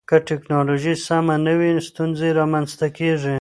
که 0.09 0.17
ټکنالوژي 0.29 0.95
سمه 1.07 1.35
نه 1.45 1.53
وي، 1.59 1.71
ستونزې 1.89 2.29
رامنځته 2.39 2.87
کېږي. 2.97 3.29